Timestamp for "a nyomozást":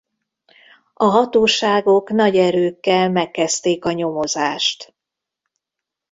3.85-4.93